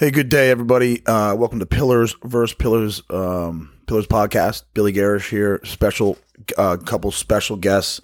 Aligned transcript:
Hey, 0.00 0.10
good 0.10 0.30
day, 0.30 0.48
everybody. 0.50 1.04
Uh, 1.04 1.34
welcome 1.34 1.58
to 1.58 1.66
Pillars 1.66 2.16
versus 2.24 2.54
Pillars 2.54 3.02
um, 3.10 3.70
Pillars 3.86 4.06
podcast. 4.06 4.64
Billy 4.72 4.92
Garish 4.92 5.28
here. 5.28 5.60
Special 5.62 6.16
uh, 6.56 6.78
couple 6.78 7.10
special 7.10 7.58
guests. 7.58 8.00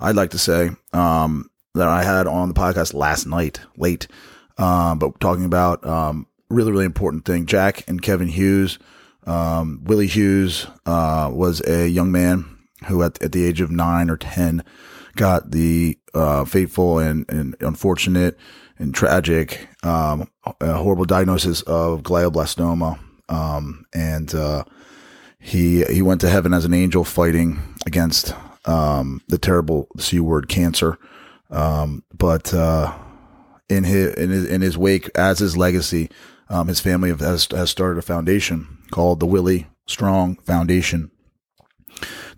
I'd 0.00 0.16
like 0.16 0.30
to 0.30 0.38
say 0.38 0.70
um, 0.92 1.48
that 1.74 1.86
I 1.86 2.02
had 2.02 2.26
on 2.26 2.48
the 2.48 2.54
podcast 2.54 2.92
last 2.92 3.24
night, 3.24 3.60
late, 3.76 4.08
um, 4.56 4.98
but 4.98 5.20
talking 5.20 5.44
about 5.44 5.86
um, 5.86 6.26
really 6.50 6.72
really 6.72 6.86
important 6.86 7.24
thing. 7.24 7.46
Jack 7.46 7.84
and 7.86 8.02
Kevin 8.02 8.26
Hughes. 8.26 8.80
Um, 9.24 9.82
Willie 9.84 10.08
Hughes 10.08 10.66
uh, 10.86 11.30
was 11.32 11.64
a 11.68 11.86
young 11.86 12.10
man 12.10 12.58
who, 12.88 13.04
at, 13.04 13.22
at 13.22 13.30
the 13.30 13.46
age 13.46 13.60
of 13.60 13.70
nine 13.70 14.10
or 14.10 14.16
ten, 14.16 14.64
got 15.14 15.52
the 15.52 15.96
uh, 16.14 16.44
fateful 16.44 16.98
and, 16.98 17.26
and 17.28 17.54
unfortunate 17.60 18.36
and 18.78 18.94
tragic, 18.94 19.68
um, 19.82 20.28
horrible 20.60 21.04
diagnosis 21.04 21.62
of 21.62 22.02
glioblastoma. 22.02 22.98
Um, 23.28 23.86
and, 23.92 24.34
uh, 24.34 24.64
he, 25.38 25.84
he 25.84 26.02
went 26.02 26.20
to 26.22 26.28
heaven 26.28 26.52
as 26.52 26.64
an 26.64 26.74
angel 26.74 27.04
fighting 27.04 27.60
against, 27.86 28.34
um, 28.64 29.20
the 29.28 29.38
terrible 29.38 29.88
C 29.98 30.20
word 30.20 30.48
cancer. 30.48 30.98
Um, 31.50 32.02
but, 32.16 32.52
uh, 32.52 32.96
in 33.68 33.84
his, 33.84 34.14
in 34.14 34.30
his, 34.30 34.44
in 34.46 34.60
his 34.62 34.78
wake, 34.78 35.10
as 35.14 35.38
his 35.38 35.56
legacy, 35.56 36.10
um, 36.48 36.68
his 36.68 36.80
family 36.80 37.10
has, 37.10 37.46
has 37.50 37.70
started 37.70 37.98
a 37.98 38.02
foundation 38.02 38.78
called 38.90 39.20
the 39.20 39.26
Willie 39.26 39.66
Strong 39.86 40.36
Foundation 40.36 41.10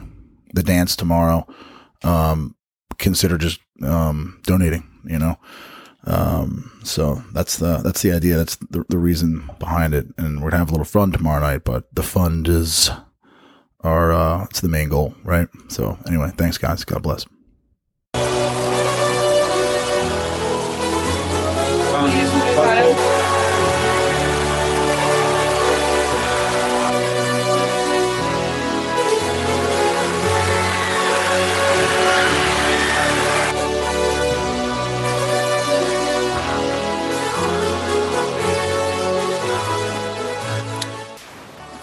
the 0.53 0.63
dance 0.63 0.97
tomorrow, 0.97 1.47
um, 2.03 2.57
consider 2.97 3.37
just 3.37 3.61
um, 3.81 4.41
donating. 4.43 4.85
You 5.05 5.17
know. 5.17 5.37
Um, 6.06 6.79
so 6.84 7.23
that's 7.34 7.57
the, 7.57 7.78
that's 7.78 8.01
the 8.01 8.12
idea. 8.12 8.38
That's 8.38 8.56
the, 8.56 8.84
the 8.89 8.97
reason 8.97 9.50
behind 9.59 9.94
it. 9.94 10.07
And 10.17 10.41
we're 10.41 10.50
gonna 10.50 10.59
have 10.59 10.69
a 10.69 10.73
little 10.73 10.85
fun 10.85 11.12
tomorrow 11.12 11.41
night, 11.41 11.63
but 11.63 11.94
the 11.94 12.03
fund 12.03 12.47
is 12.47 12.89
our, 13.81 14.11
uh, 14.11 14.44
it's 14.45 14.61
the 14.61 14.69
main 14.69 14.90
goal, 14.90 15.13
right? 15.23 15.47
So 15.69 15.97
anyway, 16.07 16.31
thanks 16.35 16.57
guys. 16.57 16.84
God 16.84 17.03
bless. 17.03 17.25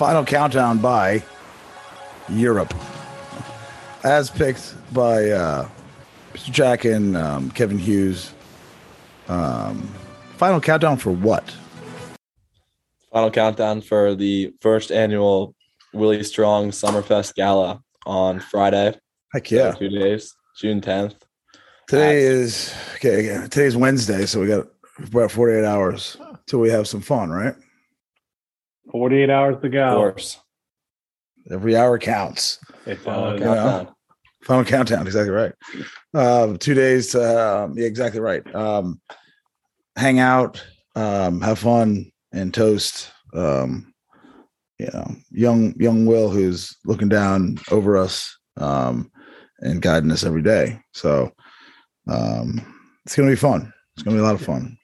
Final 0.09 0.25
countdown 0.25 0.79
by 0.79 1.23
Europe, 2.31 2.73
as 4.05 4.31
picked 4.31 4.75
by 4.95 5.29
uh, 5.29 5.69
Mr. 6.33 6.51
Jack 6.51 6.87
and 6.87 7.15
um, 7.15 7.51
Kevin 7.51 7.77
Hughes. 7.79 8.33
Um, 9.29 9.87
final 10.39 10.63
countdown 10.63 10.97
for 10.97 11.13
what? 11.13 11.55
Final 13.13 13.31
countdown 13.31 13.83
for 13.83 14.15
the 14.15 14.55
first 14.63 14.91
annual 14.91 15.55
Willie 15.93 16.23
Strong 16.23 16.71
Summerfest 16.71 17.35
Gala 17.35 17.83
on 18.07 18.41
Friday. 18.41 18.95
Heck 19.35 19.51
yeah! 19.51 19.73
Two 19.73 19.91
days, 19.91 20.35
June 20.59 20.81
tenth. 20.81 21.23
Today 21.87 22.23
is 22.23 22.75
okay. 22.95 23.27
Today's 23.51 23.77
Wednesday, 23.77 24.25
so 24.25 24.41
we 24.41 24.47
got 24.47 24.69
about 25.05 25.31
forty-eight 25.31 25.67
hours 25.67 26.17
till 26.47 26.61
we 26.61 26.71
have 26.71 26.89
some 26.89 27.03
fun, 27.03 27.29
right? 27.29 27.55
48 28.91 29.31
hours 29.31 29.57
to 29.63 29.69
go. 29.69 29.87
Of 29.87 29.95
course. 29.95 30.41
Every 31.51 31.77
hour 31.77 31.99
counts. 31.99 32.59
It's 32.87 33.03
final 33.03 33.25
uh, 33.25 33.39
countdown. 33.39 33.95
Final 34.43 34.65
countdown. 34.65 35.07
Exactly 35.07 35.31
right. 35.31 35.53
Uh, 36.15 36.57
two 36.59 36.75
days. 36.75 37.15
Um, 37.15 37.77
yeah, 37.77 37.87
exactly 37.87 38.21
right. 38.21 38.43
Um, 38.55 39.01
hang 39.97 40.21
out, 40.21 40.65
um, 40.95 41.41
have 41.41 41.59
fun, 41.59 42.11
and 42.33 42.53
toast. 42.53 43.11
Um, 43.35 43.93
you 44.79 44.89
know, 44.93 45.11
young 45.31 45.75
young 45.79 46.07
Will, 46.07 46.31
who's 46.31 46.77
looking 46.85 47.09
down 47.09 47.59
over 47.71 47.97
us 47.97 48.37
um, 48.59 49.11
and 49.61 49.83
guiding 49.83 50.13
us 50.13 50.25
every 50.25 50.43
day. 50.43 50.81
So 50.93 51.33
um, 52.07 52.61
it's 53.05 53.17
going 53.17 53.29
to 53.29 53.33
be 53.33 53.41
fun. 53.41 53.73
It's 53.95 54.03
going 54.03 54.17
to 54.17 54.23
be 54.23 54.25
a 54.25 54.27
lot 54.27 54.37
of 54.37 54.47
fun. 54.47 54.79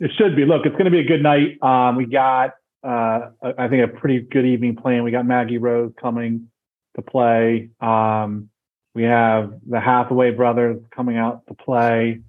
It 0.00 0.10
should 0.16 0.36
be. 0.36 0.44
Look, 0.44 0.66
it's 0.66 0.74
going 0.74 0.84
to 0.84 0.90
be 0.90 1.00
a 1.00 1.04
good 1.04 1.22
night. 1.22 1.62
Um, 1.62 1.96
we 1.96 2.04
got 2.04 2.50
uh, 2.84 3.30
I 3.56 3.68
think 3.68 3.84
a 3.84 3.88
pretty 3.88 4.20
good 4.20 4.44
evening 4.44 4.76
plan. 4.76 5.04
We 5.04 5.10
got 5.10 5.26
Maggie 5.26 5.58
Rose 5.58 5.92
coming 6.00 6.48
to 6.96 7.02
play. 7.02 7.70
Um, 7.80 8.50
we 8.94 9.04
have 9.04 9.54
the 9.68 9.80
Hathaway 9.80 10.30
brothers 10.30 10.80
coming 10.94 11.16
out 11.16 11.46
to 11.48 11.54
play. 11.54 12.20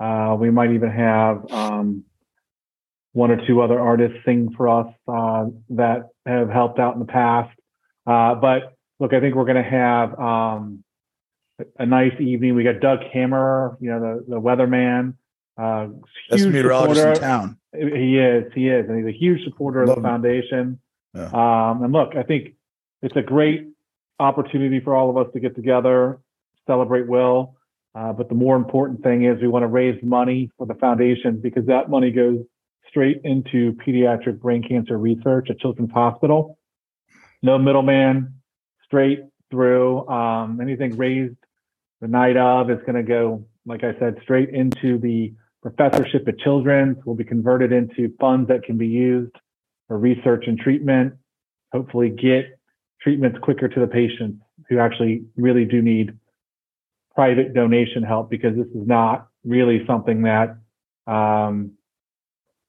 Uh, 0.00 0.36
we 0.38 0.50
might 0.50 0.72
even 0.72 0.90
have 0.90 1.50
um, 1.50 2.04
one 3.12 3.30
or 3.30 3.46
two 3.46 3.60
other 3.60 3.78
artists 3.78 4.18
sing 4.24 4.52
for 4.56 4.68
us 4.68 4.92
uh, 5.08 5.46
that 5.70 6.08
have 6.26 6.48
helped 6.48 6.78
out 6.78 6.94
in 6.94 7.00
the 7.00 7.06
past. 7.06 7.56
Uh, 8.06 8.34
but 8.34 8.74
look, 9.00 9.12
I 9.12 9.20
think 9.20 9.34
we're 9.34 9.44
going 9.44 9.62
to 9.62 9.70
have 9.70 10.18
um, 10.18 10.84
a 11.78 11.86
nice 11.86 12.18
evening. 12.20 12.54
We 12.54 12.64
got 12.64 12.80
Doug 12.80 13.00
Kammerer, 13.14 13.76
you 13.80 13.90
know, 13.90 14.00
the 14.00 14.34
the 14.34 14.40
weatherman. 14.40 15.14
Uh, 15.56 15.88
Best 16.30 16.46
meteorologist 16.46 17.06
in 17.06 17.14
town. 17.14 17.58
He 17.72 18.18
is, 18.18 18.52
he 18.54 18.68
is, 18.68 18.88
and 18.88 18.98
he's 18.98 19.14
a 19.14 19.16
huge 19.16 19.44
supporter 19.44 19.86
Love 19.86 19.98
of 19.98 20.02
the 20.02 20.08
foundation. 20.08 20.80
Yeah. 21.14 21.26
Um, 21.26 21.82
and 21.82 21.92
look, 21.92 22.16
I 22.16 22.22
think 22.22 22.54
it's 23.02 23.16
a 23.16 23.22
great 23.22 23.68
opportunity 24.18 24.80
for 24.80 24.94
all 24.96 25.10
of 25.10 25.16
us 25.16 25.32
to 25.32 25.40
get 25.40 25.54
together, 25.54 26.20
celebrate 26.66 27.08
Will. 27.08 27.56
Uh, 27.94 28.12
but 28.12 28.28
the 28.28 28.34
more 28.34 28.56
important 28.56 29.02
thing 29.02 29.24
is 29.24 29.40
we 29.40 29.46
want 29.46 29.62
to 29.62 29.68
raise 29.68 30.02
money 30.02 30.50
for 30.58 30.66
the 30.66 30.74
foundation 30.74 31.40
because 31.40 31.66
that 31.66 31.88
money 31.88 32.10
goes 32.10 32.40
straight 32.88 33.20
into 33.24 33.72
pediatric 33.86 34.40
brain 34.40 34.62
cancer 34.62 34.98
research 34.98 35.48
at 35.50 35.58
Children's 35.58 35.92
Hospital. 35.92 36.58
No 37.42 37.58
middleman, 37.58 38.34
straight 38.84 39.20
through. 39.50 40.08
Um, 40.08 40.60
anything 40.60 40.96
raised 40.96 41.36
the 42.00 42.08
night 42.08 42.36
of 42.36 42.70
is 42.70 42.78
going 42.80 42.96
to 42.96 43.02
go, 43.02 43.46
like 43.66 43.84
I 43.84 43.96
said, 43.98 44.18
straight 44.22 44.50
into 44.50 44.98
the 44.98 45.34
professorship 45.64 46.28
at 46.28 46.38
Children's 46.38 47.02
will 47.06 47.14
be 47.14 47.24
converted 47.24 47.72
into 47.72 48.14
funds 48.20 48.48
that 48.48 48.64
can 48.64 48.76
be 48.76 48.86
used 48.86 49.34
for 49.88 49.98
research 49.98 50.44
and 50.46 50.58
treatment, 50.58 51.14
hopefully 51.72 52.10
get 52.10 52.58
treatments 53.00 53.38
quicker 53.40 53.66
to 53.66 53.80
the 53.80 53.86
patients 53.86 54.42
who 54.68 54.78
actually 54.78 55.24
really 55.36 55.64
do 55.64 55.80
need 55.80 56.18
private 57.14 57.54
donation 57.54 58.02
help 58.02 58.28
because 58.28 58.54
this 58.56 58.66
is 58.66 58.86
not 58.86 59.28
really 59.42 59.82
something 59.86 60.22
that 60.22 60.58
um, 61.06 61.72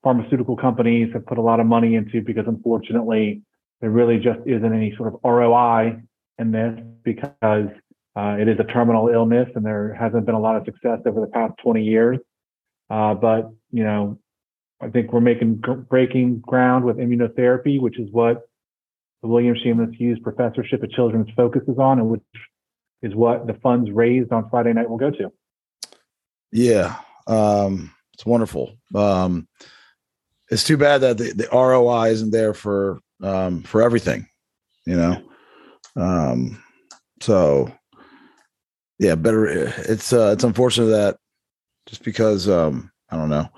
pharmaceutical 0.02 0.56
companies 0.56 1.12
have 1.12 1.26
put 1.26 1.36
a 1.36 1.42
lot 1.42 1.60
of 1.60 1.66
money 1.66 1.96
into 1.96 2.22
because 2.22 2.44
unfortunately 2.46 3.42
there 3.82 3.90
really 3.90 4.18
just 4.18 4.40
isn't 4.46 4.72
any 4.72 4.94
sort 4.96 5.12
of 5.12 5.20
ROI 5.22 6.00
in 6.38 6.50
this 6.50 6.78
because 7.02 7.68
uh, 8.16 8.36
it 8.40 8.48
is 8.48 8.58
a 8.58 8.64
terminal 8.64 9.08
illness 9.08 9.48
and 9.54 9.66
there 9.66 9.94
hasn't 10.00 10.24
been 10.24 10.34
a 10.34 10.40
lot 10.40 10.56
of 10.56 10.64
success 10.64 11.00
over 11.04 11.20
the 11.20 11.26
past 11.26 11.52
20 11.62 11.82
years. 11.82 12.18
Uh, 12.88 13.14
but, 13.14 13.50
you 13.70 13.84
know, 13.84 14.18
I 14.80 14.88
think 14.88 15.12
we're 15.12 15.20
making 15.20 15.62
breaking 15.88 16.40
ground 16.40 16.84
with 16.84 16.98
immunotherapy, 16.98 17.80
which 17.80 17.98
is 17.98 18.08
what 18.12 18.48
the 19.22 19.28
William 19.28 19.56
Shameless 19.62 19.94
Hughes 19.96 20.18
Professorship 20.22 20.82
of 20.82 20.90
Children's 20.90 21.28
focuses 21.34 21.78
on, 21.78 21.98
and 21.98 22.10
which 22.10 22.22
is 23.02 23.14
what 23.14 23.46
the 23.46 23.54
funds 23.54 23.90
raised 23.90 24.32
on 24.32 24.50
Friday 24.50 24.72
night 24.72 24.88
will 24.88 24.98
go 24.98 25.10
to. 25.10 25.32
Yeah, 26.52 26.96
um, 27.26 27.92
it's 28.14 28.26
wonderful. 28.26 28.76
Um, 28.94 29.48
it's 30.50 30.64
too 30.64 30.76
bad 30.76 31.00
that 31.00 31.18
the, 31.18 31.32
the 31.32 31.48
ROI 31.52 32.10
isn't 32.10 32.30
there 32.30 32.54
for 32.54 33.00
um, 33.22 33.62
for 33.62 33.82
everything, 33.82 34.28
you 34.86 34.96
know. 34.96 35.22
Um, 35.96 36.62
so 37.20 37.72
yeah, 38.98 39.14
better. 39.14 39.46
It's 39.46 40.12
uh, 40.12 40.30
it's 40.34 40.44
unfortunate 40.44 40.86
that 40.86 41.18
just 41.86 42.04
because 42.04 42.48
um, 42.48 42.90
I 43.10 43.16
don't 43.16 43.30
know, 43.30 43.48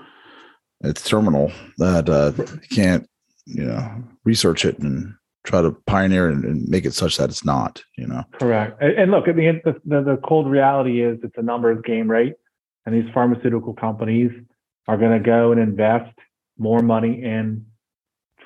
it's 0.83 1.09
terminal 1.09 1.51
that 1.79 2.09
uh, 2.09 2.33
you 2.37 2.77
can't 2.77 3.09
you 3.47 3.65
know 3.65 4.05
research 4.25 4.65
it 4.65 4.79
and 4.79 5.15
try 5.45 5.63
to 5.63 5.73
pioneer 5.87 6.29
and, 6.29 6.45
and, 6.45 6.69
make 6.69 6.85
it 6.85 6.93
such 6.93 7.17
that 7.17 7.31
it's 7.31 7.45
not, 7.45 7.83
you 7.97 8.07
know. 8.07 8.23
Correct. 8.33 8.83
And, 8.83 9.11
look, 9.11 9.29
at 9.29 9.37
the, 9.37 9.63
the, 9.87 10.03
the 10.03 10.21
cold 10.23 10.47
reality 10.47 11.03
is 11.03 11.19
it's 11.23 11.39
a 11.39 11.43
numbers 11.43 11.81
game, 11.87 12.11
right? 12.11 12.35
And 12.85 12.95
these 12.95 13.11
pharmaceutical 13.15 13.73
companies 13.73 14.31
are 14.89 14.99
going 14.99 15.13
to 15.13 15.25
go 15.25 15.53
and 15.53 15.61
invest 15.61 16.13
more 16.59 16.81
money 16.81 17.23
in 17.23 17.65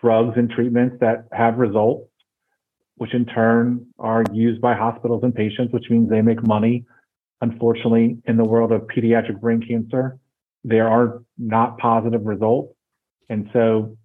drugs 0.00 0.34
and 0.37 0.50
treatments 0.50 0.96
that 1.00 1.26
have 1.32 1.58
results, 1.58 2.08
which 2.96 3.14
in 3.14 3.26
turn 3.26 3.87
are 3.99 4.25
used 4.32 4.61
by 4.61 4.75
hospitals 4.75 5.23
and 5.25 5.34
patients, 5.34 5.73
which 5.73 5.90
means 5.90 6.08
they 6.08 6.23
make 6.23 6.46
money. 6.46 6.84
Unfortunately, 7.43 8.17
in 8.27 8.37
the 8.37 8.44
world 8.44 8.71
of 8.73 8.83
pediatric 8.83 9.41
brain 9.41 9.61
cancer, 9.61 10.19
there 10.65 10.89
are 10.89 11.23
not 11.37 11.77
positive 11.79 12.25
results. 12.25 12.73
And 13.29 13.50
so 13.53 13.97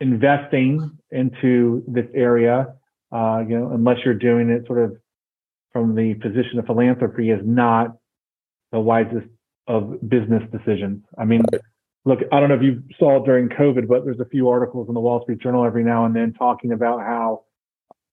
investing 0.00 0.98
into 1.10 1.82
this 1.88 2.06
area, 2.14 2.74
uh, 3.10 3.42
you 3.46 3.58
know, 3.58 3.72
unless 3.72 3.98
you're 4.04 4.14
doing 4.14 4.48
it 4.48 4.66
sort 4.66 4.78
of 4.78 4.96
from 5.72 5.96
the 5.96 6.14
position 6.14 6.58
of 6.58 6.66
philanthropy, 6.66 7.30
is 7.30 7.40
not 7.44 7.96
the 8.70 8.78
wisest 8.78 9.26
of 9.66 9.98
business 10.08 10.42
decisions. 10.52 11.02
I 11.18 11.24
mean, 11.24 11.42
look, 12.04 12.20
I 12.30 12.38
don't 12.38 12.48
know 12.48 12.54
if 12.54 12.62
you 12.62 12.82
saw 12.98 13.24
during 13.24 13.48
COVID, 13.48 13.88
but 13.88 14.04
there's 14.04 14.20
a 14.20 14.24
few 14.26 14.48
articles 14.48 14.86
in 14.88 14.94
the 14.94 15.00
Wall 15.00 15.22
Street 15.22 15.40
Journal 15.40 15.64
every 15.64 15.82
now 15.82 16.04
and 16.04 16.14
then 16.14 16.32
talking 16.32 16.72
about 16.72 17.00
how 17.00 17.44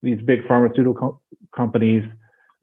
these 0.02 0.20
big 0.22 0.48
pharmaceutical 0.48 0.94
co- 0.94 1.22
companies 1.56 2.04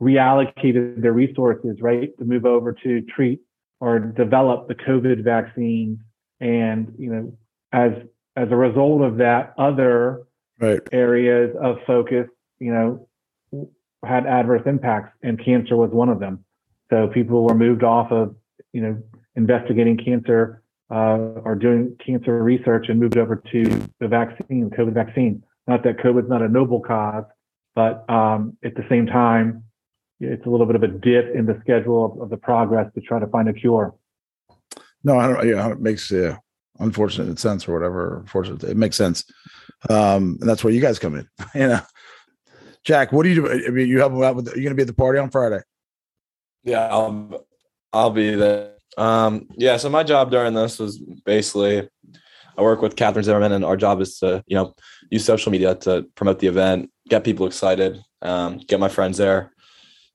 reallocated 0.00 1.00
their 1.00 1.12
resources, 1.12 1.78
right, 1.80 2.16
to 2.18 2.24
move 2.24 2.44
over 2.44 2.72
to 2.72 3.00
treat 3.02 3.40
or 3.80 3.98
develop 3.98 4.68
the 4.68 4.74
COVID 4.74 5.24
vaccine. 5.24 6.00
And, 6.40 6.94
you 6.98 7.10
know, 7.10 7.38
as 7.72 7.92
as 8.36 8.48
a 8.50 8.56
result 8.56 9.02
of 9.02 9.16
that, 9.16 9.54
other 9.56 10.26
right. 10.60 10.80
areas 10.92 11.56
of 11.60 11.78
focus, 11.86 12.26
you 12.58 12.72
know, 12.72 13.08
had 14.04 14.26
adverse 14.26 14.62
impacts, 14.66 15.16
and 15.22 15.42
cancer 15.42 15.76
was 15.76 15.90
one 15.90 16.10
of 16.10 16.20
them. 16.20 16.44
So 16.90 17.08
people 17.08 17.44
were 17.44 17.54
moved 17.54 17.82
off 17.82 18.12
of, 18.12 18.36
you 18.72 18.82
know, 18.82 19.02
investigating 19.34 19.96
cancer 19.96 20.62
uh, 20.90 21.18
or 21.44 21.54
doing 21.54 21.96
cancer 22.04 22.42
research 22.42 22.86
and 22.88 23.00
moved 23.00 23.16
over 23.16 23.42
to 23.52 23.64
the 24.00 24.08
vaccine, 24.08 24.70
COVID 24.70 24.92
vaccine. 24.92 25.42
Not 25.66 25.82
that 25.84 25.96
COVID 25.96 26.24
is 26.24 26.28
not 26.28 26.42
a 26.42 26.48
noble 26.48 26.80
cause, 26.80 27.24
but 27.74 28.08
um, 28.08 28.56
at 28.62 28.74
the 28.74 28.84
same 28.88 29.06
time, 29.06 29.64
it's 30.20 30.46
a 30.46 30.48
little 30.48 30.66
bit 30.66 30.76
of 30.76 30.82
a 30.82 30.88
dip 30.88 31.34
in 31.34 31.46
the 31.46 31.58
schedule 31.60 32.04
of, 32.04 32.20
of 32.22 32.30
the 32.30 32.36
progress 32.36 32.92
to 32.94 33.00
try 33.00 33.18
to 33.18 33.26
find 33.26 33.48
a 33.48 33.52
cure. 33.52 33.94
No, 35.04 35.18
I 35.18 35.28
don't. 35.28 35.48
Yeah, 35.48 35.70
it 35.70 35.80
makes 35.80 36.10
yeah 36.10 36.38
unfortunate 36.78 37.38
sense 37.38 37.68
or 37.68 37.74
whatever. 37.74 38.24
Fortunate, 38.26 38.64
it 38.64 38.76
makes 38.76 38.96
sense, 38.96 39.24
um, 39.88 40.38
and 40.40 40.48
that's 40.48 40.64
where 40.64 40.72
you 40.72 40.80
guys 40.80 40.98
come 40.98 41.14
in. 41.14 41.28
you 41.54 41.68
know, 41.68 41.80
Jack, 42.84 43.12
what 43.12 43.22
do 43.22 43.28
you 43.28 43.34
do? 43.36 43.50
I 43.50 43.70
mean, 43.70 43.88
you 43.88 43.98
help 43.98 44.12
them 44.12 44.22
out 44.22 44.36
with. 44.36 44.46
You're 44.46 44.56
you 44.56 44.62
going 44.62 44.72
to 44.72 44.76
be 44.76 44.82
at 44.82 44.88
the 44.88 44.94
party 44.94 45.18
on 45.18 45.30
Friday? 45.30 45.60
Yeah, 46.64 46.88
I'll 46.88 47.46
I'll 47.92 48.10
be 48.10 48.34
there. 48.34 48.72
Um, 48.96 49.48
yeah, 49.56 49.76
so 49.76 49.90
my 49.90 50.02
job 50.02 50.30
during 50.30 50.54
this 50.54 50.78
was 50.78 50.98
basically 50.98 51.88
I 52.56 52.62
work 52.62 52.80
with 52.80 52.96
Catherine 52.96 53.24
Zimmerman, 53.24 53.52
and 53.52 53.64
our 53.64 53.76
job 53.76 54.00
is 54.00 54.18
to 54.18 54.42
you 54.46 54.56
know 54.56 54.74
use 55.10 55.24
social 55.24 55.52
media 55.52 55.74
to 55.76 56.06
promote 56.14 56.38
the 56.38 56.46
event, 56.46 56.90
get 57.08 57.24
people 57.24 57.46
excited, 57.46 58.00
um, 58.22 58.58
get 58.58 58.80
my 58.80 58.88
friends 58.88 59.18
there, 59.18 59.52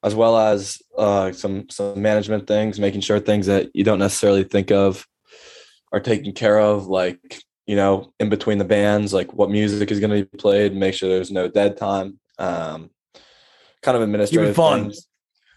as 0.04 0.16
well 0.16 0.38
as 0.38 0.82
uh, 0.98 1.32
some 1.32 1.70
some 1.70 2.02
management 2.02 2.48
things, 2.48 2.80
making 2.80 3.02
sure 3.02 3.20
things 3.20 3.46
that 3.48 3.70
you 3.74 3.84
don't 3.84 4.00
necessarily 4.00 4.44
think 4.44 4.72
of 4.72 5.06
are 5.92 6.00
taken 6.00 6.34
care 6.34 6.60
of, 6.60 6.88
like 6.88 7.44
you 7.68 7.76
know, 7.76 8.12
in 8.20 8.30
between 8.30 8.58
the 8.58 8.66
bands, 8.66 9.14
like 9.14 9.34
what 9.34 9.50
music 9.50 9.92
is 9.92 10.00
going 10.00 10.10
to 10.10 10.26
be 10.26 10.38
played, 10.38 10.76
make 10.76 10.94
sure 10.94 11.10
there's 11.10 11.32
no 11.32 11.48
dead 11.48 11.78
time. 11.78 12.20
Um, 12.40 12.90
kind 13.82 13.96
of 13.96 14.04
administrative 14.04 14.56
fun. 14.56 14.84
Things. 14.84 15.08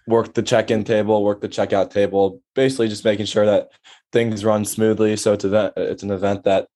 Work 0.07 0.35
the 0.35 0.43
check-in 0.43 0.85
table, 0.85 1.25
work 1.25 1.41
the 1.41 1.49
checkout 1.49 1.91
table. 1.91 2.43
Basically, 2.55 2.89
just 2.89 3.07
making 3.07 3.25
sure 3.25 3.47
that 3.47 3.71
things 4.13 4.45
run 4.45 4.67
smoothly. 4.67 5.17
So 5.17 5.33
it's 5.33 5.45
a 5.45 5.73
it's 5.77 6.03
an 6.03 6.11
event 6.11 6.45
that 6.45 6.69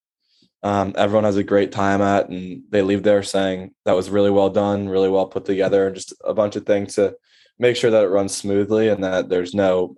um, 0.63 0.95
everyone 0.97 1.25
has 1.25 1.37
a 1.37 1.45
great 1.45 1.71
time 1.71 2.01
at, 2.01 2.31
and 2.31 2.63
they 2.71 2.81
leave 2.81 3.03
there 3.03 3.23
saying 3.23 3.75
that 3.85 3.93
was 3.93 4.09
really 4.09 4.31
well 4.31 4.49
done, 4.49 4.89
really 4.89 5.11
well 5.11 5.27
put 5.27 5.45
together, 5.45 5.87
and 5.87 5.95
just 5.95 6.15
a 6.25 6.33
bunch 6.33 6.57
of 6.57 6.65
things 6.65 6.95
to 6.95 7.17
make 7.59 7.77
sure 7.77 7.91
that 7.91 8.05
it 8.05 8.09
runs 8.09 8.37
smoothly 8.37 8.89
and 8.89 9.03
that 9.05 9.29
there's 9.29 9.55
no 9.55 9.97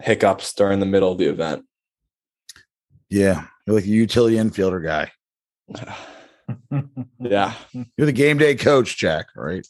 hiccups 0.00 0.52
during 0.54 0.80
the 0.80 0.86
middle 0.86 1.12
of 1.12 1.18
the 1.18 1.26
event. 1.26 1.64
Yeah, 3.10 3.46
you're 3.66 3.76
like 3.76 3.84
a 3.84 3.88
utility 3.88 4.36
infielder 4.36 4.84
guy. 4.84 5.12
yeah, 7.20 7.54
you're 7.96 8.06
the 8.06 8.12
game 8.12 8.38
day 8.38 8.54
coach, 8.54 8.98
Jack. 8.98 9.26
Right? 9.34 9.66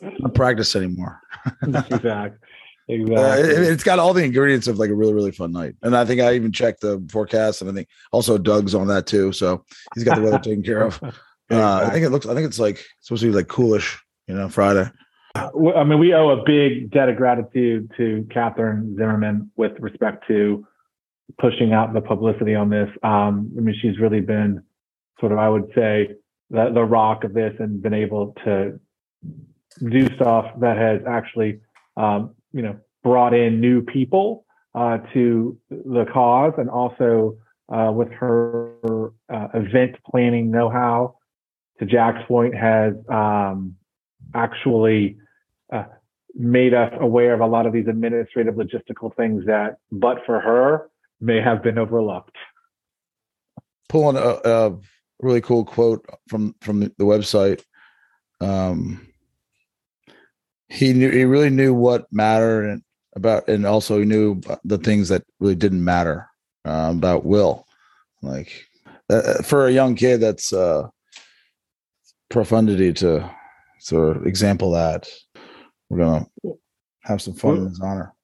Not 0.00 0.34
practice 0.34 0.74
anymore. 0.76 1.20
exactly. 1.62 2.38
Exactly. 2.86 3.16
Uh, 3.16 3.36
it, 3.36 3.70
has 3.70 3.82
got 3.82 3.98
all 3.98 4.12
the 4.12 4.22
ingredients 4.22 4.66
of 4.66 4.78
like 4.78 4.90
a 4.90 4.94
really, 4.94 5.14
really 5.14 5.30
fun 5.30 5.52
night. 5.52 5.74
And 5.82 5.96
I 5.96 6.04
think 6.04 6.20
I 6.20 6.34
even 6.34 6.52
checked 6.52 6.82
the 6.82 7.02
forecast, 7.10 7.62
and 7.62 7.70
I 7.70 7.72
think 7.72 7.88
also 8.12 8.36
Doug's 8.36 8.74
on 8.74 8.88
that 8.88 9.06
too. 9.06 9.32
So 9.32 9.64
he's 9.94 10.04
got 10.04 10.16
the 10.16 10.22
weather 10.22 10.38
taken 10.42 10.62
care 10.62 10.82
of. 10.82 11.02
Uh, 11.50 11.84
I 11.84 11.90
think 11.90 12.04
it 12.04 12.10
looks. 12.10 12.26
I 12.26 12.34
think 12.34 12.46
it's 12.46 12.58
like 12.58 12.84
supposed 13.00 13.22
to 13.22 13.28
be 13.28 13.34
like 13.34 13.48
coolish, 13.48 13.98
you 14.26 14.34
know, 14.34 14.48
Friday. 14.48 14.90
I 15.34 15.84
mean, 15.84 15.98
we 15.98 16.14
owe 16.14 16.30
a 16.30 16.44
big 16.44 16.90
debt 16.92 17.08
of 17.08 17.16
gratitude 17.16 17.90
to 17.96 18.26
Catherine 18.30 18.94
Zimmerman 18.96 19.50
with 19.56 19.72
respect 19.80 20.26
to 20.28 20.66
pushing 21.38 21.72
out 21.72 21.92
the 21.92 22.00
publicity 22.00 22.54
on 22.54 22.70
this. 22.70 22.88
Um, 23.02 23.52
I 23.56 23.60
mean, 23.60 23.74
she's 23.80 23.98
really 23.98 24.20
been 24.20 24.62
sort 25.18 25.32
of, 25.32 25.38
I 25.38 25.48
would 25.48 25.70
say, 25.74 26.10
the, 26.50 26.70
the 26.72 26.84
rock 26.84 27.24
of 27.24 27.34
this 27.34 27.52
and 27.58 27.82
been 27.82 27.94
able 27.94 28.34
to 28.44 28.78
do 29.88 30.14
stuff 30.14 30.46
that 30.60 30.76
has 30.76 31.00
actually, 31.08 31.60
um, 31.96 32.34
you 32.52 32.62
know, 32.62 32.76
brought 33.02 33.34
in 33.34 33.60
new 33.60 33.82
people 33.82 34.44
uh, 34.74 34.98
to 35.14 35.58
the 35.70 36.04
cause 36.12 36.52
and 36.58 36.70
also 36.70 37.36
uh, 37.70 37.90
with 37.92 38.10
her 38.12 39.12
uh, 39.32 39.48
event 39.54 39.96
planning 40.08 40.50
know-how 40.50 41.16
to 41.78 41.86
Jack's 41.86 42.24
point 42.28 42.54
has 42.54 42.94
um, 43.08 43.74
actually 44.34 45.16
uh, 45.74 45.84
made 46.34 46.74
us 46.74 46.92
aware 47.00 47.34
of 47.34 47.40
a 47.40 47.46
lot 47.46 47.66
of 47.66 47.72
these 47.72 47.86
administrative 47.88 48.54
logistical 48.54 49.14
things 49.16 49.44
that, 49.46 49.78
but 49.92 50.18
for 50.26 50.40
her, 50.40 50.90
may 51.20 51.40
have 51.40 51.62
been 51.62 51.78
overlooked. 51.78 52.36
Pulling 53.88 54.16
a, 54.16 54.40
a 54.44 54.76
really 55.20 55.40
cool 55.40 55.64
quote 55.64 56.06
from 56.28 56.54
from 56.60 56.80
the 56.80 56.92
website. 56.98 57.62
Um, 58.40 59.08
he 60.68 60.92
knew 60.92 61.10
he 61.10 61.24
really 61.24 61.50
knew 61.50 61.72
what 61.72 62.06
mattered 62.10 62.68
and 62.68 62.82
about, 63.14 63.48
and 63.48 63.64
also 63.64 63.98
he 63.98 64.04
knew 64.04 64.40
the 64.64 64.78
things 64.78 65.08
that 65.08 65.22
really 65.38 65.54
didn't 65.54 65.84
matter 65.84 66.28
uh, 66.64 66.92
about 66.94 67.24
Will. 67.24 67.66
Like 68.22 68.66
uh, 69.08 69.42
for 69.42 69.66
a 69.66 69.72
young 69.72 69.94
kid, 69.94 70.20
that's 70.20 70.52
uh, 70.52 70.88
profundity 72.28 72.92
to 72.94 73.30
sort 73.78 74.16
of 74.16 74.26
example 74.26 74.72
that. 74.72 75.08
We're 75.88 75.98
gonna 75.98 76.26
have 77.02 77.20
some 77.22 77.34
fun 77.34 77.58
in 77.58 77.68
his 77.68 77.80
honor 77.80 78.14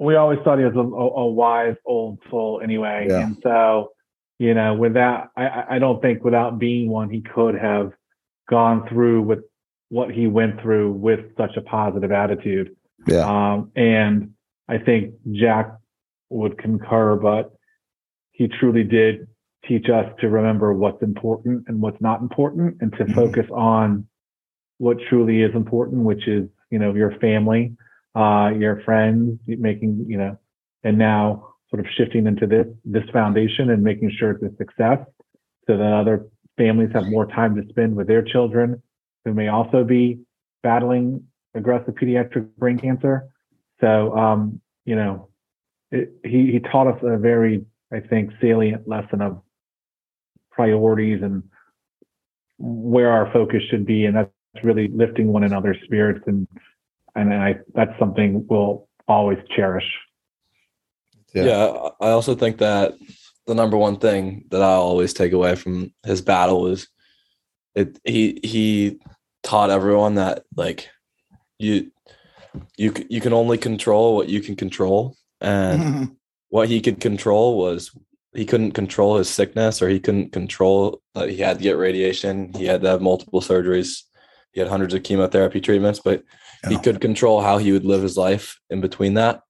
we 0.00 0.16
always 0.16 0.38
thought 0.42 0.58
he 0.58 0.64
was 0.64 0.74
a, 0.74 0.78
a, 0.80 1.26
wise 1.26 1.76
old 1.84 2.18
soul 2.30 2.60
anyway. 2.64 3.06
Yeah. 3.08 3.20
And 3.20 3.36
so, 3.42 3.92
you 4.38 4.54
know, 4.54 4.74
with 4.74 4.94
that, 4.94 5.28
I, 5.36 5.64
I 5.72 5.78
don't 5.78 6.00
think 6.00 6.24
without 6.24 6.58
being 6.58 6.88
one, 6.88 7.10
he 7.10 7.20
could 7.20 7.54
have 7.54 7.92
gone 8.48 8.88
through 8.88 9.22
with 9.22 9.40
what 9.90 10.10
he 10.10 10.26
went 10.26 10.60
through 10.62 10.92
with 10.92 11.20
such 11.36 11.56
a 11.56 11.60
positive 11.60 12.10
attitude. 12.12 12.74
Yeah. 13.06 13.26
Um, 13.26 13.72
and 13.76 14.30
I 14.68 14.78
think 14.78 15.14
Jack 15.32 15.70
would 16.30 16.56
concur, 16.56 17.16
but 17.16 17.52
he 18.32 18.48
truly 18.48 18.84
did 18.84 19.28
teach 19.68 19.90
us 19.90 20.10
to 20.20 20.30
remember 20.30 20.72
what's 20.72 21.02
important 21.02 21.64
and 21.66 21.82
what's 21.82 22.00
not 22.00 22.22
important 22.22 22.78
and 22.80 22.90
to 22.92 23.04
mm-hmm. 23.04 23.14
focus 23.14 23.46
on 23.52 24.06
what 24.78 24.96
truly 25.10 25.42
is 25.42 25.54
important, 25.54 26.04
which 26.04 26.26
is, 26.26 26.48
you 26.70 26.78
know, 26.78 26.94
your 26.94 27.18
family, 27.18 27.76
uh, 28.14 28.50
your 28.56 28.82
friends, 28.84 29.38
making, 29.46 30.06
you 30.08 30.18
know, 30.18 30.38
and 30.82 30.98
now 30.98 31.54
sort 31.68 31.80
of 31.80 31.86
shifting 31.96 32.26
into 32.26 32.46
this, 32.46 32.66
this 32.84 33.08
foundation 33.12 33.70
and 33.70 33.82
making 33.82 34.10
sure 34.18 34.32
it's 34.32 34.42
a 34.42 34.56
success 34.56 34.98
so 35.66 35.76
that 35.76 35.92
other 35.92 36.26
families 36.56 36.90
have 36.92 37.06
more 37.06 37.26
time 37.26 37.54
to 37.54 37.62
spend 37.68 37.94
with 37.94 38.06
their 38.08 38.22
children 38.22 38.82
who 39.24 39.32
may 39.34 39.48
also 39.48 39.84
be 39.84 40.20
battling 40.62 41.24
aggressive 41.54 41.94
pediatric 41.94 42.48
brain 42.56 42.78
cancer. 42.78 43.28
So, 43.80 44.16
um, 44.16 44.60
you 44.84 44.96
know, 44.96 45.28
it, 45.90 46.12
he, 46.24 46.52
he 46.52 46.60
taught 46.60 46.86
us 46.86 46.98
a 47.02 47.18
very, 47.18 47.64
I 47.92 48.00
think, 48.00 48.30
salient 48.40 48.88
lesson 48.88 49.20
of 49.20 49.42
priorities 50.50 51.22
and 51.22 51.42
where 52.58 53.10
our 53.10 53.32
focus 53.32 53.62
should 53.70 53.86
be. 53.86 54.04
And 54.04 54.16
that's 54.16 54.30
really 54.62 54.88
lifting 54.88 55.32
one 55.32 55.44
another's 55.44 55.78
spirits. 55.84 56.22
And, 56.26 56.46
and 57.14 57.32
I, 57.32 57.56
that's 57.74 57.96
something 57.98 58.46
we'll 58.48 58.88
always 59.08 59.38
cherish. 59.54 59.84
Yeah. 61.34 61.44
yeah. 61.44 61.88
I 62.00 62.10
also 62.10 62.34
think 62.34 62.58
that 62.58 62.94
the 63.46 63.54
number 63.54 63.76
one 63.76 63.98
thing 63.98 64.44
that 64.50 64.62
I 64.62 64.72
always 64.72 65.12
take 65.12 65.32
away 65.32 65.56
from 65.56 65.92
his 66.04 66.20
battle 66.20 66.66
is 66.66 66.88
it, 67.74 67.98
he, 68.04 68.40
he 68.42 68.98
taught 69.42 69.70
everyone 69.70 70.16
that 70.16 70.44
like 70.56 70.88
you, 71.58 71.90
you, 72.76 72.92
you 73.08 73.20
can 73.20 73.32
only 73.32 73.58
control 73.58 74.16
what 74.16 74.28
you 74.28 74.40
can 74.40 74.56
control. 74.56 75.16
And 75.40 75.82
mm-hmm. 75.82 76.04
what 76.48 76.68
he 76.68 76.80
could 76.80 77.00
control 77.00 77.58
was 77.58 77.90
he 78.34 78.44
couldn't 78.44 78.72
control 78.72 79.16
his 79.16 79.28
sickness 79.28 79.82
or 79.82 79.88
he 79.88 80.00
couldn't 80.00 80.32
control 80.32 81.00
that 81.14 81.30
he 81.30 81.36
had 81.36 81.58
to 81.58 81.62
get 81.62 81.76
radiation. 81.76 82.52
He 82.54 82.64
had 82.66 82.82
to 82.82 82.88
have 82.88 83.00
multiple 83.00 83.40
surgeries. 83.40 84.02
He 84.52 84.60
had 84.60 84.68
hundreds 84.68 84.94
of 84.94 85.02
chemotherapy 85.02 85.60
treatments, 85.60 86.00
but 86.04 86.22
he 86.68 86.76
could 86.78 87.00
control 87.00 87.40
how 87.40 87.58
he 87.58 87.72
would 87.72 87.84
live 87.84 88.02
his 88.02 88.16
life 88.16 88.58
in 88.68 88.80
between 88.80 89.14
that. 89.14 89.40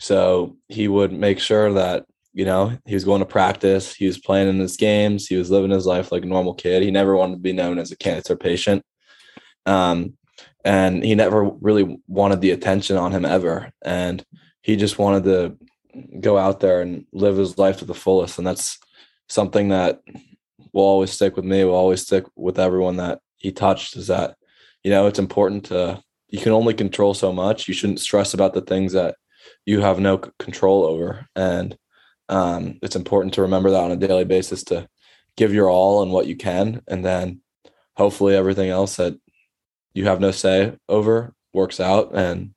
So 0.00 0.56
he 0.68 0.88
would 0.88 1.12
make 1.12 1.38
sure 1.38 1.72
that, 1.72 2.06
you 2.32 2.44
know, 2.44 2.76
he 2.86 2.94
was 2.94 3.04
going 3.04 3.20
to 3.20 3.26
practice, 3.26 3.94
he 3.94 4.06
was 4.06 4.18
playing 4.18 4.48
in 4.48 4.58
his 4.58 4.76
games, 4.76 5.26
he 5.26 5.36
was 5.36 5.50
living 5.50 5.70
his 5.70 5.86
life 5.86 6.10
like 6.10 6.22
a 6.22 6.26
normal 6.26 6.54
kid. 6.54 6.82
He 6.82 6.90
never 6.90 7.16
wanted 7.16 7.34
to 7.34 7.40
be 7.40 7.52
known 7.52 7.78
as 7.78 7.90
a 7.90 7.96
cancer 7.96 8.36
patient. 8.36 8.82
Um, 9.66 10.14
and 10.64 11.04
he 11.04 11.14
never 11.14 11.44
really 11.44 11.98
wanted 12.06 12.40
the 12.40 12.50
attention 12.52 12.96
on 12.96 13.12
him 13.12 13.24
ever. 13.24 13.70
And 13.84 14.24
he 14.62 14.76
just 14.76 14.98
wanted 14.98 15.24
to 15.24 15.56
go 16.20 16.38
out 16.38 16.60
there 16.60 16.80
and 16.80 17.06
live 17.12 17.36
his 17.36 17.58
life 17.58 17.78
to 17.78 17.84
the 17.84 17.94
fullest. 17.94 18.38
And 18.38 18.46
that's 18.46 18.78
something 19.28 19.68
that 19.68 20.00
will 20.72 20.84
always 20.84 21.10
stick 21.10 21.36
with 21.36 21.44
me, 21.44 21.64
will 21.64 21.74
always 21.74 22.02
stick 22.02 22.24
with 22.36 22.58
everyone 22.58 22.96
that 22.96 23.20
he 23.38 23.52
touched 23.52 23.96
is 23.96 24.08
that, 24.08 24.36
you 24.82 24.90
know, 24.90 25.06
it's 25.06 25.18
important 25.18 25.64
to, 25.66 26.02
you 26.28 26.40
can 26.40 26.52
only 26.52 26.74
control 26.74 27.14
so 27.14 27.32
much. 27.32 27.68
You 27.68 27.74
shouldn't 27.74 28.00
stress 28.00 28.34
about 28.34 28.54
the 28.54 28.60
things 28.60 28.92
that 28.92 29.16
you 29.64 29.80
have 29.80 29.98
no 29.98 30.18
control 30.18 30.84
over. 30.84 31.26
And 31.34 31.76
um, 32.28 32.78
it's 32.82 32.96
important 32.96 33.34
to 33.34 33.42
remember 33.42 33.70
that 33.70 33.82
on 33.84 33.92
a 33.92 33.96
daily 33.96 34.24
basis 34.24 34.62
to 34.64 34.88
give 35.36 35.54
your 35.54 35.70
all 35.70 36.02
and 36.02 36.12
what 36.12 36.26
you 36.26 36.36
can. 36.36 36.82
And 36.86 37.04
then 37.04 37.40
hopefully 37.96 38.36
everything 38.36 38.70
else 38.70 38.96
that 38.96 39.18
you 39.94 40.04
have 40.04 40.20
no 40.20 40.30
say 40.30 40.76
over 40.88 41.34
works 41.52 41.80
out. 41.80 42.14
And 42.14 42.54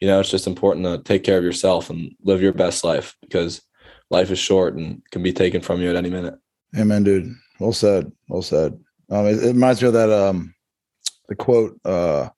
you 0.00 0.08
know, 0.08 0.20
it's 0.20 0.30
just 0.30 0.46
important 0.46 0.84
to 0.84 0.98
take 0.98 1.24
care 1.24 1.38
of 1.38 1.44
yourself 1.44 1.88
and 1.88 2.14
live 2.22 2.42
your 2.42 2.52
best 2.52 2.84
life 2.84 3.16
because 3.22 3.62
life 4.10 4.30
is 4.30 4.38
short 4.38 4.74
and 4.74 5.02
can 5.10 5.22
be 5.22 5.32
taken 5.32 5.62
from 5.62 5.80
you 5.80 5.88
at 5.88 5.96
any 5.96 6.10
minute. 6.10 6.34
Amen, 6.76 7.04
dude. 7.04 7.34
Well 7.58 7.72
said. 7.72 8.12
Well 8.28 8.42
said. 8.42 8.78
Um, 9.14 9.26
it, 9.26 9.44
it 9.44 9.52
reminds 9.52 9.80
me 9.80 9.88
of 9.88 9.94
that 9.94 10.10
um, 10.10 10.54
the 11.28 11.36
quote, 11.36 11.78
uh, 11.84 12.30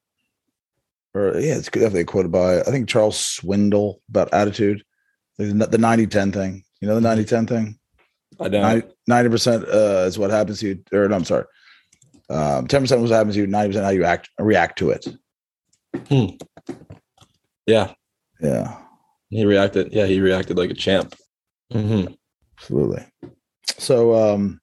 or 1.15 1.39
yeah, 1.39 1.57
it's 1.57 1.71
definitely 1.71 2.05
quoted 2.05 2.31
by 2.31 2.61
I 2.61 2.65
think 2.65 2.89
Charles 2.89 3.17
Swindoll 3.17 3.97
about 4.11 4.33
attitude, 4.35 4.85
the, 5.39 5.47
the 5.47 5.79
90 5.79 6.07
10 6.07 6.33
thing. 6.33 6.65
You 6.81 6.89
know 6.89 6.95
the 6.95 7.01
90 7.01 7.25
10 7.25 7.47
thing? 7.47 7.79
I 8.39 8.49
don't. 8.51 8.93
90 9.07 9.31
percent 9.31 9.65
uh, 9.65 10.05
is 10.07 10.19
what 10.19 10.31
happens 10.31 10.61
to 10.61 10.69
you, 10.69 10.85
or 10.93 11.09
no, 11.09 11.17
I'm 11.17 11.25
sorry. 11.25 11.45
Um, 12.29 12.67
10% 12.67 12.81
was 12.81 13.11
what 13.11 13.17
happens 13.17 13.37
to 13.37 13.41
you, 13.41 13.47
90% 13.47 13.83
how 13.83 13.91
you 13.91 14.05
act 14.05 14.29
react 14.39 14.79
to 14.79 14.91
it. 14.91 15.07
Hmm. 16.09 16.37
Yeah. 17.67 17.95
Yeah. 18.41 18.77
He 19.31 19.45
reacted. 19.47 19.93
Yeah, 19.93 20.07
he 20.07 20.21
reacted 20.21 20.59
like 20.59 20.71
a 20.71 20.75
champ. 20.75 21.15
Mm-hmm. 21.73 22.13
Absolutely. 22.59 23.07
So, 23.79 24.15
um, 24.15 24.61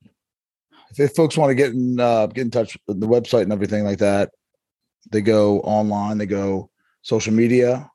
if, 0.98 1.16
folks 1.16 1.38
want 1.38 1.52
to 1.52 1.56
get 1.56 1.72
in, 1.72 2.00
uh, 2.00 2.26
get 2.28 2.42
in 2.42 2.52
touch 2.52 2.78
with 2.88 3.00
the 3.00 3.08
website 3.08 3.44
and 3.44 3.54
everything 3.54 3.84
like 3.84 4.00
that, 4.00 4.32
they 5.12 5.22
go 5.22 5.60
online. 5.62 6.18
They 6.18 6.26
go 6.26 6.72
social 7.02 7.34
media. 7.34 7.90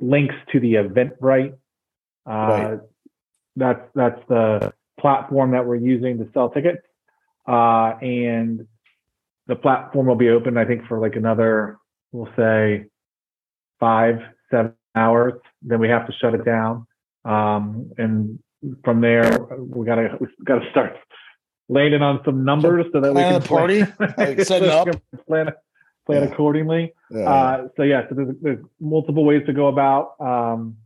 links 0.00 0.34
to 0.52 0.60
the 0.60 0.74
Eventbrite. 0.74 1.52
Uh, 2.26 2.30
right. 2.30 2.78
That's 3.56 3.82
that's 3.94 4.20
the 4.28 4.72
platform 4.98 5.52
that 5.52 5.66
we're 5.66 5.76
using 5.76 6.18
to 6.18 6.28
sell 6.32 6.50
tickets, 6.50 6.82
uh, 7.46 7.94
and 8.00 8.66
the 9.46 9.56
platform 9.56 10.06
will 10.06 10.16
be 10.16 10.30
open. 10.30 10.56
I 10.56 10.64
think 10.64 10.86
for 10.86 10.98
like 11.00 11.16
another, 11.16 11.78
we'll 12.12 12.32
say, 12.36 12.86
five 13.78 14.20
seven 14.50 14.74
hours. 14.94 15.34
Then 15.62 15.80
we 15.80 15.88
have 15.88 16.06
to 16.06 16.12
shut 16.12 16.34
it 16.34 16.44
down. 16.44 16.86
Um, 17.24 17.90
and 17.98 18.38
from 18.84 19.00
there, 19.00 19.46
we 19.58 19.84
gotta 19.84 20.16
we 20.20 20.28
gotta 20.44 20.70
start 20.70 20.96
landing 21.70 22.02
on 22.02 22.20
some 22.24 22.44
numbers 22.44 22.86
so 22.92 23.00
that 23.00 23.12
plan 23.12 23.34
we 23.34 23.38
can 23.38 23.48
party, 23.48 23.80
like 24.18 24.40
setting 24.42 24.68
up, 24.68 24.88
plan 25.26 25.52
plan 26.04 26.22
yeah. 26.22 26.28
accordingly. 26.28 26.92
Yeah. 27.10 27.20
Uh, 27.20 27.68
so 27.76 27.82
yeah, 27.84 28.08
so 28.08 28.14
there's, 28.16 28.34
there's, 28.42 28.64
multiple 28.80 29.24
ways 29.24 29.42
to 29.46 29.52
go 29.52 29.68
about. 29.68 30.20
Um, 30.20 30.76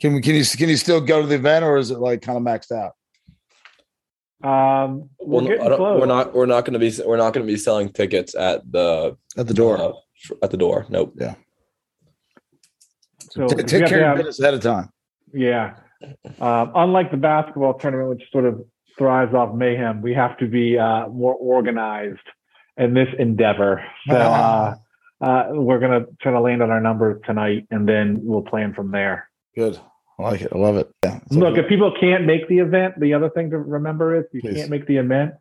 can 0.00 0.14
we 0.14 0.20
can 0.20 0.34
you 0.34 0.44
can 0.44 0.68
you 0.68 0.76
still 0.76 1.00
go 1.00 1.20
to 1.20 1.26
the 1.26 1.34
event 1.34 1.64
or 1.64 1.76
is 1.76 1.90
it 1.90 1.98
like 1.98 2.22
kind 2.22 2.38
of 2.38 2.42
maxed 2.42 2.72
out? 2.72 2.94
Um, 4.42 5.10
we're, 5.20 5.56
well, 5.58 6.00
we're 6.00 6.06
not 6.06 6.34
we're 6.34 6.46
not 6.46 6.64
going 6.64 6.72
to 6.72 6.78
be 6.80 6.92
we're 7.04 7.16
not 7.18 7.32
going 7.32 7.46
to 7.46 7.52
be 7.52 7.58
selling 7.58 7.92
tickets 7.92 8.34
at 8.34 8.70
the 8.72 9.16
at 9.36 9.46
the 9.46 9.54
door 9.54 9.78
uh, 9.78 9.92
at 10.42 10.50
the 10.50 10.56
door. 10.56 10.86
Nope. 10.88 11.14
Yeah. 11.16 11.34
So 13.30 13.46
T- 13.46 13.62
take 13.62 13.86
care 13.86 14.10
of 14.10 14.16
business 14.16 14.40
ahead 14.40 14.54
of 14.54 14.60
time. 14.60 14.90
Yeah. 15.32 15.76
Um, 16.40 16.72
unlike 16.74 17.10
the 17.12 17.16
basketball 17.16 17.74
tournament, 17.74 18.10
which 18.10 18.30
sort 18.32 18.44
of 18.44 18.64
thrives 18.98 19.34
off 19.34 19.54
mayhem, 19.54 20.02
we 20.02 20.14
have 20.14 20.36
to 20.38 20.46
be 20.46 20.78
uh, 20.78 21.08
more 21.08 21.34
organized 21.34 22.20
in 22.76 22.94
this 22.94 23.08
endeavor. 23.18 23.84
So 24.08 24.16
uh, 24.16 24.74
uh, 25.20 25.48
we're 25.50 25.78
going 25.78 25.92
to 25.92 26.06
try 26.20 26.32
to 26.32 26.40
land 26.40 26.62
on 26.62 26.70
our 26.70 26.80
numbers 26.80 27.20
tonight, 27.24 27.68
and 27.70 27.88
then 27.88 28.18
we'll 28.24 28.42
plan 28.42 28.74
from 28.74 28.90
there. 28.90 29.30
Good. 29.54 29.78
I 30.18 30.22
like 30.22 30.42
it. 30.42 30.52
I 30.52 30.58
love 30.58 30.76
it. 30.76 30.90
Yeah. 31.04 31.20
Look, 31.30 31.56
if 31.56 31.68
people 31.68 31.94
can't 31.98 32.26
make 32.26 32.48
the 32.48 32.58
event, 32.58 32.98
the 32.98 33.14
other 33.14 33.30
thing 33.30 33.50
to 33.50 33.58
remember 33.58 34.16
is 34.16 34.24
you 34.32 34.40
Please. 34.40 34.56
can't 34.56 34.70
make 34.70 34.86
the 34.86 34.96
event, 34.96 35.34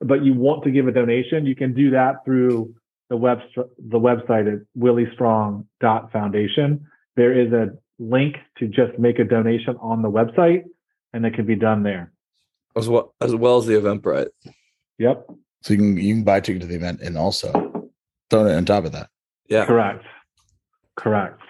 but 0.00 0.24
you 0.24 0.34
want 0.34 0.64
to 0.64 0.72
give 0.72 0.88
a 0.88 0.92
donation, 0.92 1.46
you 1.46 1.54
can 1.54 1.72
do 1.74 1.90
that 1.90 2.24
through 2.24 2.74
the 3.08 3.16
web 3.16 3.38
the 3.56 3.98
website 3.98 4.52
at 4.52 4.60
williestrong.foundation. 4.78 6.86
There 7.16 7.32
is 7.38 7.52
a 7.52 7.70
link 7.98 8.36
to 8.58 8.66
just 8.66 8.98
make 8.98 9.18
a 9.18 9.24
donation 9.24 9.76
on 9.80 10.02
the 10.02 10.10
website, 10.10 10.64
and 11.12 11.26
it 11.26 11.34
can 11.34 11.46
be 11.46 11.56
done 11.56 11.82
there. 11.82 12.12
As 12.76 12.88
well 12.88 13.14
as 13.20 13.34
well 13.34 13.58
as 13.58 13.66
the 13.66 13.74
Eventbrite. 13.74 14.28
Yep. 14.98 15.26
So 15.62 15.74
you 15.74 15.78
can 15.78 15.96
you 15.96 16.14
can 16.14 16.24
buy 16.24 16.38
a 16.38 16.40
ticket 16.40 16.62
to 16.62 16.68
the 16.68 16.76
event 16.76 17.00
and 17.00 17.18
also 17.18 17.52
throw 18.30 18.46
it 18.46 18.54
on 18.54 18.64
top 18.64 18.84
of 18.84 18.92
that. 18.92 19.08
Yeah. 19.48 19.66
Correct. 19.66 20.04
Correct. 20.96 21.40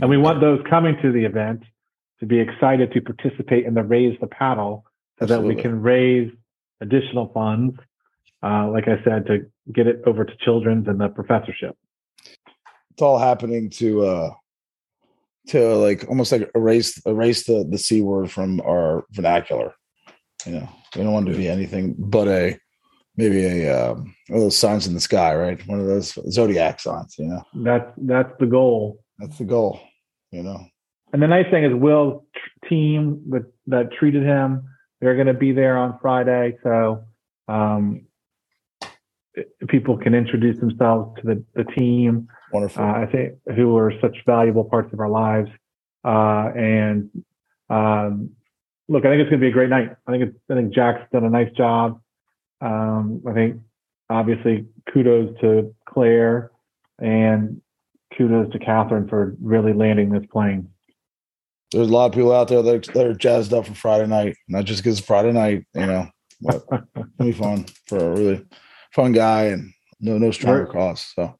And 0.00 0.08
we 0.08 0.16
want 0.16 0.40
those 0.40 0.60
coming 0.68 0.96
to 1.02 1.12
the 1.12 1.24
event 1.24 1.62
to 2.20 2.26
be 2.26 2.38
excited 2.38 2.92
to 2.92 3.00
participate 3.00 3.66
in 3.66 3.74
the 3.74 3.82
raise 3.82 4.18
the 4.20 4.26
paddle 4.26 4.84
so 5.18 5.24
Absolutely. 5.24 5.48
that 5.48 5.56
we 5.56 5.62
can 5.62 5.82
raise 5.82 6.30
additional 6.80 7.30
funds, 7.32 7.76
uh, 8.42 8.68
like 8.68 8.88
I 8.88 9.02
said, 9.04 9.26
to 9.26 9.46
get 9.72 9.86
it 9.86 10.02
over 10.06 10.24
to 10.24 10.32
children's 10.36 10.88
and 10.88 11.00
the 11.00 11.08
professorship. 11.08 11.76
It's 12.90 13.02
all 13.02 13.18
happening 13.18 13.70
to 13.70 14.04
uh, 14.04 14.30
to 15.48 15.74
like 15.76 16.04
almost 16.08 16.32
like 16.32 16.50
erase 16.54 17.04
erase 17.06 17.44
the 17.44 17.66
the 17.68 17.78
c 17.78 18.00
word 18.00 18.30
from 18.30 18.60
our 18.60 19.04
vernacular. 19.10 19.74
You 20.46 20.52
know, 20.52 20.68
we 20.96 21.02
don't 21.02 21.12
want 21.12 21.26
to 21.26 21.36
be 21.36 21.48
anything 21.48 21.94
but 21.98 22.28
a 22.28 22.58
maybe 23.16 23.44
a 23.44 23.90
um, 23.92 24.14
one 24.28 24.38
of 24.38 24.44
those 24.44 24.58
signs 24.58 24.86
in 24.86 24.94
the 24.94 25.00
sky, 25.00 25.34
right? 25.34 25.66
One 25.66 25.80
of 25.80 25.86
those 25.86 26.18
zodiac 26.30 26.80
signs. 26.80 27.16
You 27.18 27.26
know, 27.26 27.42
that's 27.54 27.90
that's 27.98 28.32
the 28.40 28.46
goal. 28.46 29.02
That's 29.18 29.38
the 29.38 29.44
goal. 29.44 29.80
You 30.30 30.42
know. 30.42 30.66
And 31.12 31.22
the 31.22 31.28
nice 31.28 31.50
thing 31.50 31.64
is 31.64 31.74
Will's 31.74 32.22
team 32.68 33.22
that 33.30 33.44
that 33.66 33.92
treated 33.92 34.22
him, 34.22 34.64
they're 35.00 35.14
going 35.14 35.26
to 35.26 35.34
be 35.34 35.52
there 35.52 35.76
on 35.76 35.98
Friday, 36.00 36.56
so 36.62 37.04
um, 37.48 38.06
people 39.68 39.98
can 39.98 40.14
introduce 40.14 40.58
themselves 40.58 41.20
to 41.20 41.26
the, 41.26 41.44
the 41.54 41.64
team. 41.72 42.28
Wonderful. 42.52 42.84
Uh, 42.84 42.92
I 42.92 43.06
think 43.06 43.34
who 43.56 43.76
are 43.76 43.92
such 44.00 44.16
valuable 44.26 44.64
parts 44.64 44.92
of 44.92 45.00
our 45.00 45.08
lives. 45.08 45.50
Uh, 46.04 46.50
and 46.56 47.10
um, 47.70 48.30
look, 48.92 49.06
I 49.06 49.08
think 49.08 49.22
it's 49.22 49.30
going 49.30 49.40
to 49.40 49.44
be 49.44 49.48
a 49.48 49.52
great 49.52 49.70
night. 49.70 49.96
I 50.06 50.12
think 50.12 50.24
it's, 50.24 50.38
I 50.50 50.54
think 50.54 50.74
Jack's 50.74 51.10
done 51.12 51.24
a 51.24 51.30
nice 51.30 51.50
job. 51.52 51.98
Um, 52.60 53.22
I 53.26 53.32
think 53.32 53.60
obviously 54.10 54.66
kudos 54.92 55.34
to 55.40 55.74
Claire 55.88 56.50
and 57.00 57.60
kudos 58.16 58.52
to 58.52 58.58
Catherine 58.58 59.08
for 59.08 59.34
really 59.40 59.72
landing 59.72 60.10
this 60.10 60.24
plane. 60.30 60.68
There's 61.72 61.88
a 61.88 61.92
lot 61.92 62.06
of 62.06 62.12
people 62.12 62.32
out 62.32 62.48
there 62.48 62.60
that 62.60 62.88
are, 62.88 62.92
that 62.92 63.06
are 63.06 63.14
jazzed 63.14 63.54
up 63.54 63.66
for 63.66 63.74
Friday 63.74 64.06
night, 64.06 64.36
not 64.46 64.66
just 64.66 64.82
because 64.82 64.98
it's 64.98 65.06
Friday 65.06 65.32
night, 65.32 65.64
you 65.74 65.86
know. 65.86 66.06
But 66.42 66.62
it'll 66.96 67.08
be 67.18 67.32
fun 67.32 67.64
for 67.86 67.98
a 67.98 68.14
really 68.14 68.44
fun 68.92 69.12
guy 69.12 69.44
and 69.44 69.72
no 70.00 70.18
no 70.18 70.30
stronger 70.32 70.66
cause. 70.66 71.12
So 71.14 71.38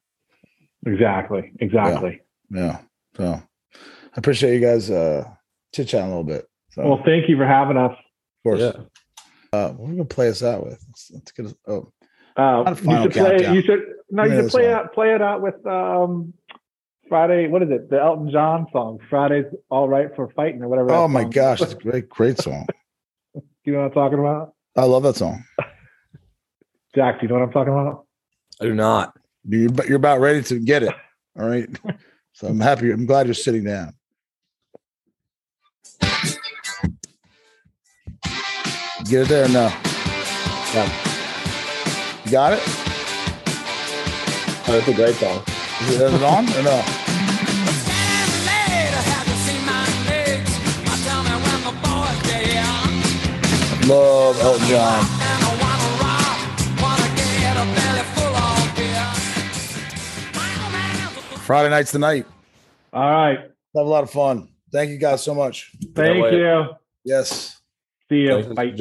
exactly, 0.86 1.52
exactly. 1.60 2.22
Yeah. 2.50 2.62
yeah. 2.62 2.80
So 3.16 3.24
I 3.34 4.16
appreciate 4.16 4.54
you 4.54 4.60
guys 4.60 4.90
uh 4.90 5.28
chit 5.74 5.88
chatting 5.88 6.06
a 6.06 6.08
little 6.08 6.24
bit. 6.24 6.48
So, 6.72 6.82
well, 6.82 7.02
thank 7.04 7.28
you 7.28 7.36
for 7.36 7.46
having 7.46 7.76
us. 7.76 7.92
Of 7.92 8.42
course. 8.44 8.60
Yeah. 8.60 8.72
Uh, 9.52 9.70
what 9.72 9.86
are 9.86 9.90
we 9.90 9.96
gonna 9.96 10.04
play 10.06 10.28
us 10.28 10.42
out 10.42 10.64
with? 10.64 10.82
Let's, 10.88 11.10
let's 11.12 11.32
get 11.32 11.46
us. 11.46 11.54
Oh, 11.66 11.92
uh, 12.36 12.64
you 12.68 13.02
should 13.02 13.12
play. 13.12 13.36
It, 13.36 13.54
you 13.54 13.62
should 13.62 13.80
no. 14.10 14.24
You 14.24 14.42
should 14.42 14.50
play 14.50 14.64
it 14.64 14.72
out. 14.72 14.94
Play 14.94 15.14
it 15.14 15.20
out 15.20 15.42
with 15.42 15.66
um 15.66 16.32
Friday. 17.08 17.48
What 17.48 17.62
is 17.62 17.70
it? 17.70 17.90
The 17.90 18.00
Elton 18.00 18.30
John 18.30 18.66
song. 18.72 18.98
Friday's 19.10 19.44
all 19.70 19.88
right 19.88 20.08
for 20.16 20.30
fighting 20.30 20.62
or 20.62 20.68
whatever. 20.68 20.92
Oh 20.92 21.08
my 21.08 21.24
gosh, 21.24 21.60
it's 21.60 21.74
a 21.74 21.76
great, 21.90 22.08
great 22.08 22.38
song. 22.38 22.66
you 23.64 23.72
know 23.72 23.80
what 23.80 23.84
I'm 23.86 23.92
talking 23.92 24.18
about? 24.18 24.54
I 24.74 24.84
love 24.84 25.02
that 25.02 25.16
song. 25.16 25.44
Jack, 26.94 27.20
do 27.20 27.26
you 27.26 27.28
know 27.28 27.34
what 27.40 27.44
I'm 27.44 27.52
talking 27.52 27.72
about? 27.72 28.06
I 28.60 28.64
do 28.64 28.74
not. 28.74 29.14
You're, 29.44 29.70
you're 29.86 29.96
about 29.96 30.20
ready 30.20 30.42
to 30.44 30.58
get 30.58 30.82
it. 30.82 30.94
All 31.38 31.48
right. 31.48 31.68
so 32.32 32.46
I'm 32.48 32.60
happy. 32.60 32.90
I'm 32.90 33.06
glad 33.06 33.26
you're 33.26 33.34
sitting 33.34 33.64
down. 33.64 33.94
Get 39.04 39.22
it 39.22 39.28
there 39.28 39.48
no? 39.48 39.68
Yeah. 40.72 40.88
You 42.24 42.30
got 42.30 42.52
it? 42.54 42.60
Oh, 44.68 44.78
it's 44.78 44.88
a 44.88 44.94
great 44.94 45.14
song. 45.16 45.42
Is 45.82 46.00
it, 46.00 46.02
is 46.02 46.14
it 46.14 46.22
on 46.22 46.48
or 46.48 46.62
no? 46.62 46.82
Love 53.88 54.40
Elton 54.40 54.68
John. 54.68 55.04
Friday 61.44 61.68
night's 61.70 61.90
the 61.90 61.98
night. 61.98 62.24
All 62.92 63.10
right. 63.10 63.38
Have 63.40 63.50
a 63.74 63.82
lot 63.82 64.04
of 64.04 64.10
fun. 64.10 64.48
Thank 64.72 64.90
you 64.90 64.98
guys 64.98 65.22
so 65.22 65.34
much. 65.34 65.72
Thank 65.94 66.32
you. 66.32 66.68
Yes. 67.04 67.51
See. 68.12 68.42
Bye. 68.54 68.76